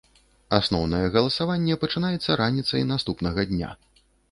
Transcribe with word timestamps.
Асноўнае 0.59 1.01
галасаванне 1.15 1.77
пачынаецца 1.85 2.39
раніцай 2.43 2.89
наступнага 2.95 3.49
дня. 3.55 3.71